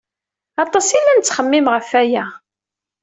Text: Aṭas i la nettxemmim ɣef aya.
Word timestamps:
Aṭas 0.63 0.87
i 0.97 0.99
la 1.03 1.13
nettxemmim 1.15 1.67
ɣef 1.73 1.89
aya. 2.01 2.25